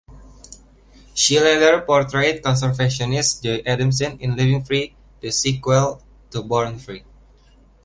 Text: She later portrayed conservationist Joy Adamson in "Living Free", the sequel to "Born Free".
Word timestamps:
She 1.13 1.39
later 1.39 1.81
portrayed 1.81 2.41
conservationist 2.41 3.43
Joy 3.43 3.61
Adamson 3.63 4.17
in 4.19 4.35
"Living 4.35 4.63
Free", 4.63 4.95
the 5.19 5.29
sequel 5.31 6.01
to 6.31 6.41
"Born 6.41 6.79
Free". 6.79 7.03